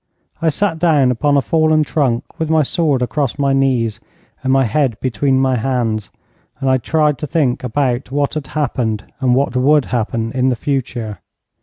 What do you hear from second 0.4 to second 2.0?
I sat down upon a fallen